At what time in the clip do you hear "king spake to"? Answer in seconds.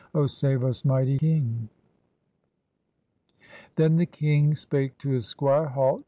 4.07-5.09